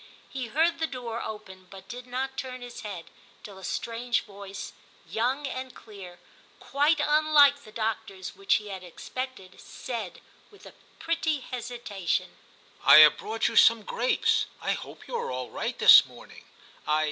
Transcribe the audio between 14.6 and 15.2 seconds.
hope you